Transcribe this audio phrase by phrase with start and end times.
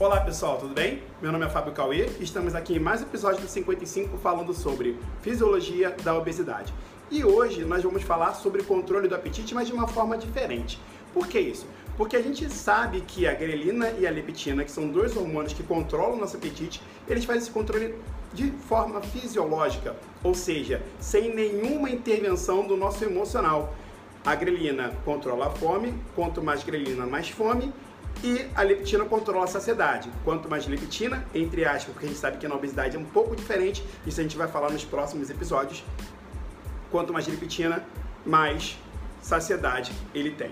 [0.00, 1.02] Olá pessoal, tudo bem?
[1.20, 4.54] Meu nome é Fábio Cauê e estamos aqui em mais um episódio do 55 falando
[4.54, 6.72] sobre fisiologia da obesidade.
[7.10, 10.80] E hoje nós vamos falar sobre controle do apetite, mas de uma forma diferente.
[11.12, 11.66] Por que isso?
[11.98, 15.62] Porque a gente sabe que a grelina e a leptina, que são dois hormônios que
[15.62, 17.94] controlam o nosso apetite, eles fazem esse controle
[18.32, 19.94] de forma fisiológica,
[20.24, 23.74] ou seja, sem nenhuma intervenção do nosso emocional.
[24.24, 27.70] A grelina controla a fome, quanto mais grelina, mais fome,
[28.22, 30.10] e a leptina controla a saciedade.
[30.24, 33.34] Quanto mais leptina, entre aspas, porque a gente sabe que na obesidade é um pouco
[33.34, 35.82] diferente, isso a gente vai falar nos próximos episódios.
[36.90, 37.84] Quanto mais leptina,
[38.24, 38.78] mais
[39.22, 40.50] saciedade ele tem.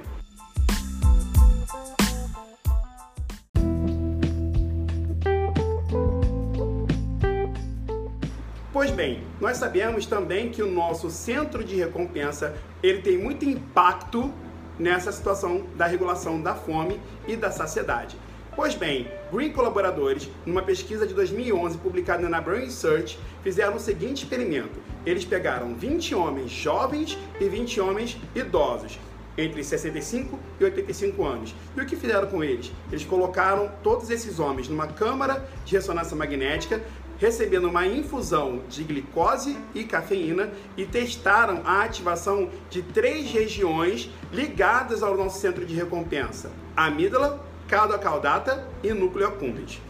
[8.73, 14.33] Pois bem, nós sabemos também que o nosso centro de recompensa ele tem muito impacto
[14.79, 18.17] nessa situação da regulação da fome e da saciedade.
[18.55, 24.25] Pois bem, Green colaboradores, numa pesquisa de 2011 publicada na Brain Research, fizeram o seguinte
[24.25, 24.81] experimento.
[25.07, 28.98] Eles pegaram 20 homens jovens e 20 homens idosos,
[29.37, 31.55] entre 65 e 85 anos.
[31.77, 32.73] E o que fizeram com eles?
[32.91, 36.83] Eles colocaram todos esses homens numa câmara de ressonância magnética,
[37.19, 45.02] recebendo uma infusão de glicose e cafeína e testaram a ativação de três regiões ligadas
[45.02, 49.83] ao nosso centro de recompensa: amígdala, caudata e núcleo accumbens.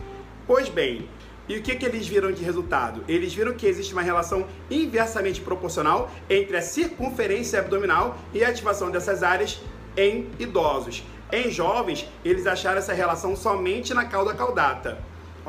[0.47, 1.09] Pois bem,
[1.49, 3.05] e o que, que eles viram de resultado?
[3.07, 8.91] Eles viram que existe uma relação inversamente proporcional entre a circunferência abdominal e a ativação
[8.91, 9.61] dessas áreas
[9.97, 11.05] em idosos.
[11.31, 14.99] Em jovens, eles acharam essa relação somente na cauda caudata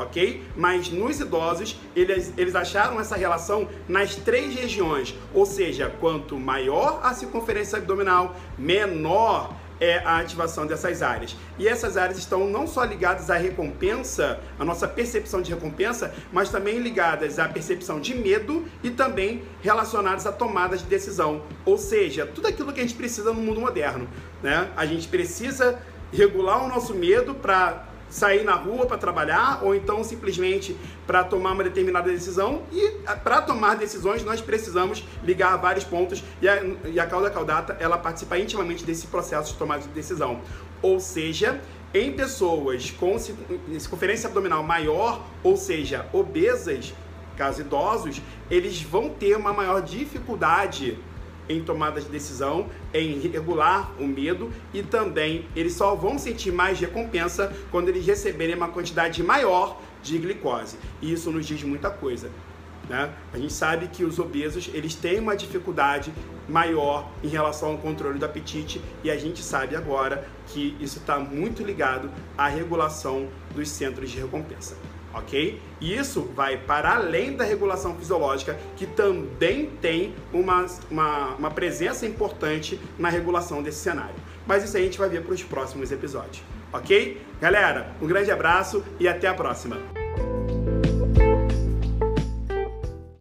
[0.03, 0.43] ok?
[0.55, 6.99] Mas nos idosos, eles, eles acharam essa relação nas três regiões, ou seja, quanto maior
[7.03, 11.35] a circunferência abdominal, menor é a ativação dessas áreas.
[11.57, 16.49] E essas áreas estão não só ligadas à recompensa, à nossa percepção de recompensa, mas
[16.49, 21.43] também ligadas à percepção de medo e também relacionadas à tomada de decisão.
[21.65, 24.07] Ou seja, tudo aquilo que a gente precisa no mundo moderno.
[24.43, 24.69] Né?
[24.75, 25.79] A gente precisa
[26.11, 30.75] regular o nosso medo para sair na rua para trabalhar ou então simplesmente
[31.05, 32.63] para tomar uma determinada decisão.
[32.71, 37.29] E eh, para tomar decisões nós precisamos ligar vários pontos e a, e a cauda
[37.29, 40.41] caudata ela participa intimamente desse processo de tomada de decisão.
[40.81, 41.59] Ou seja
[41.93, 46.93] em pessoas com circunferência abdominal maior ou seja obesas
[47.35, 48.21] caso idosos
[48.51, 50.99] eles vão ter uma maior dificuldade
[51.49, 56.79] em tomada de decisão, em regular o medo e também eles só vão sentir mais
[56.79, 60.77] recompensa quando eles receberem uma quantidade maior de glicose.
[61.01, 62.29] E isso nos diz muita coisa.
[62.87, 63.11] Né?
[63.33, 66.13] A gente sabe que os obesos eles têm uma dificuldade
[66.47, 71.19] maior em relação ao controle do apetite e a gente sabe agora que isso está
[71.19, 74.75] muito ligado à regulação dos centros de recompensa
[75.19, 75.61] ok?
[75.79, 82.05] E isso vai para além da regulação fisiológica, que também tem uma, uma, uma presença
[82.05, 84.15] importante na regulação desse cenário.
[84.47, 86.41] Mas isso a gente vai ver para os próximos episódios,
[86.73, 87.21] ok?
[87.39, 89.98] Galera, um grande abraço e até a próxima!